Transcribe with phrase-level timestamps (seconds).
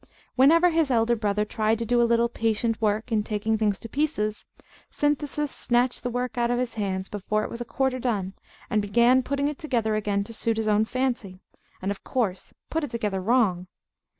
[0.35, 3.87] Whenever his elder brother tried to do a little patient work in taking things to
[3.87, 4.47] pieces,
[4.89, 8.33] Synthesis snatched the work out of his hands before it was a quarter done,
[8.67, 11.37] and began putting it together again to suit his own fancy,
[11.83, 13.67] and, of course, put it together wrong.